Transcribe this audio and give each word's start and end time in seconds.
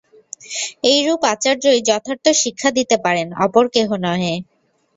এইরূপ 0.85 1.21
আচার্যই 1.33 1.79
যথার্থ 1.89 2.25
শিক্ষা 2.43 2.69
দিতে 2.77 2.95
পারেন, 3.05 3.27
অপর 3.45 3.65
কেহ 3.75 3.89
নহে। 4.03 4.33